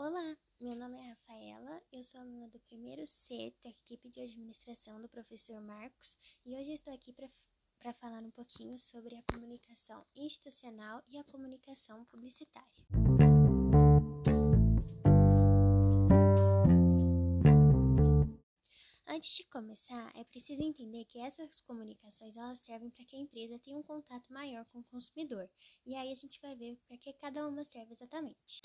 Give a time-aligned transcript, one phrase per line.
[0.00, 5.00] Olá, meu nome é Rafaela, eu sou aluna do primeiro C da equipe de administração
[5.00, 6.16] do professor Marcos
[6.46, 12.04] e hoje estou aqui para falar um pouquinho sobre a comunicação institucional e a comunicação
[12.04, 12.68] publicitária.
[19.08, 23.58] Antes de começar, é preciso entender que essas comunicações elas servem para que a empresa
[23.58, 25.50] tenha um contato maior com o consumidor.
[25.84, 28.60] E aí a gente vai ver para que cada uma serve exatamente.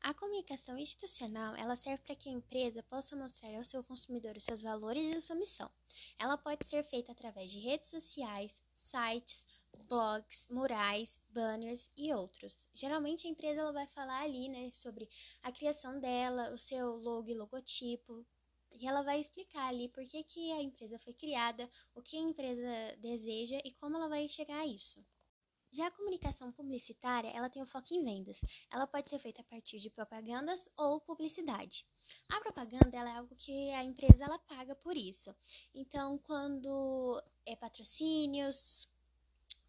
[0.00, 4.44] A comunicação institucional, ela serve para que a empresa possa mostrar ao seu consumidor os
[4.44, 5.70] seus valores e a sua missão.
[6.18, 9.44] Ela pode ser feita através de redes sociais, sites,
[9.88, 12.68] blogs, murais, banners e outros.
[12.72, 15.10] Geralmente a empresa ela vai falar ali, né, sobre
[15.42, 18.24] a criação dela, o seu logo e logotipo,
[18.80, 22.20] e ela vai explicar ali por que, que a empresa foi criada, o que a
[22.20, 25.04] empresa deseja e como ela vai chegar a isso.
[25.70, 28.40] Já a comunicação publicitária, ela tem o foco em vendas.
[28.72, 31.84] Ela pode ser feita a partir de propagandas ou publicidade.
[32.30, 35.34] A propaganda é algo que a empresa ela paga por isso.
[35.74, 38.88] Então, quando é patrocínios,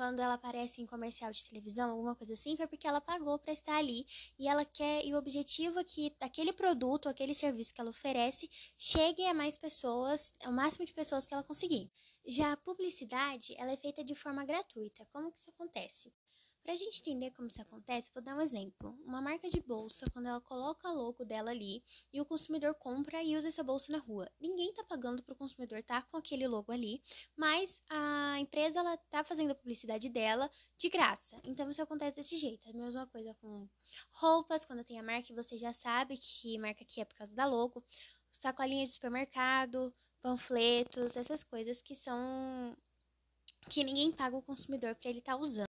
[0.00, 3.52] quando ela aparece em comercial de televisão, alguma coisa assim, foi porque ela pagou para
[3.52, 4.06] estar ali
[4.38, 8.48] e ela quer e o objetivo é que aquele produto, aquele serviço que ela oferece
[8.78, 11.92] chegue a mais pessoas, ao máximo de pessoas que ela conseguir.
[12.26, 15.06] Já a publicidade, ela é feita de forma gratuita.
[15.12, 16.10] Como que isso acontece?
[16.70, 18.96] Para a gente entender como isso acontece, vou dar um exemplo.
[19.04, 23.20] Uma marca de bolsa, quando ela coloca o logo dela ali e o consumidor compra
[23.24, 24.30] e usa essa bolsa na rua.
[24.40, 27.02] Ninguém está pagando para o consumidor estar tá com aquele logo ali,
[27.36, 31.40] mas a empresa ela tá fazendo a publicidade dela de graça.
[31.42, 32.70] Então isso acontece desse jeito.
[32.70, 33.68] A mesma coisa com
[34.12, 37.46] roupas, quando tem a marca, você já sabe que marca aqui é por causa da
[37.46, 37.82] logo.
[38.30, 42.76] Sacolinha de supermercado, panfletos, essas coisas que são
[43.68, 45.69] que ninguém paga o consumidor para ele estar tá usando.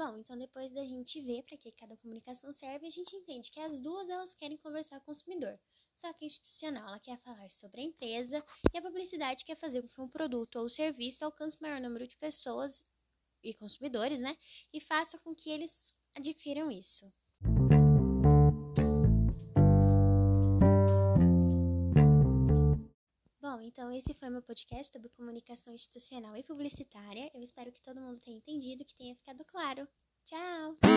[0.00, 3.60] Bom, então depois da gente ver para que cada comunicação serve, a gente entende que
[3.60, 5.60] as duas elas querem conversar com o consumidor.
[5.94, 9.82] Só que a institucional ela quer falar sobre a empresa e a publicidade quer fazer
[9.82, 12.82] com que um produto ou serviço alcance o maior número de pessoas
[13.44, 14.38] e consumidores, né?
[14.72, 17.12] E faça com que eles adquiram isso.
[24.40, 27.30] Meu podcast sobre comunicação institucional e publicitária.
[27.34, 29.86] Eu espero que todo mundo tenha entendido, que tenha ficado claro.
[30.24, 30.89] Tchau!